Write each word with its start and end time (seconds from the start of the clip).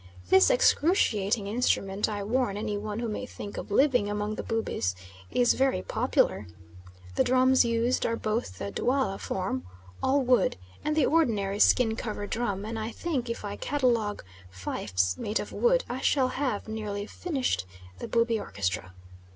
This 0.31 0.49
excruciating 0.49 1.45
instrument, 1.45 2.09
I 2.09 2.23
warn 2.23 2.57
any 2.57 2.75
one 2.75 2.97
who 2.97 3.07
may 3.07 3.27
think 3.27 3.55
of 3.55 3.69
living 3.69 4.09
among 4.09 4.33
the 4.33 4.41
Bubis, 4.41 4.95
is 5.29 5.53
very 5.53 5.83
popular. 5.83 6.47
The 7.17 7.23
drums 7.23 7.63
used 7.63 8.03
are 8.03 8.15
both 8.15 8.57
the 8.57 8.71
Dualla 8.71 9.19
form 9.19 9.63
all 10.01 10.23
wood 10.23 10.57
and 10.83 10.95
the 10.95 11.05
ordinary 11.05 11.59
skin 11.59 11.95
covered 11.95 12.31
drum, 12.31 12.65
and 12.65 12.79
I 12.79 12.89
think 12.89 13.29
if 13.29 13.45
I 13.45 13.57
catalogue 13.57 14.23
fifes 14.49 15.19
made 15.19 15.39
of 15.39 15.53
wood, 15.53 15.83
I 15.87 16.01
shall 16.01 16.29
have 16.29 16.67
nearly 16.67 17.05
finished 17.05 17.67
the 17.99 18.07
Bubi 18.07 18.39
orchestra. 18.39 18.95